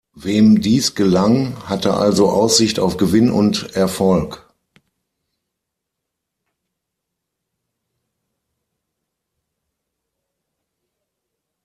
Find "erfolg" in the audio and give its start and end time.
3.75-4.49